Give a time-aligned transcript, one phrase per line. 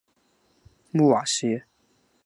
[0.89, 1.61] 穆瓦西。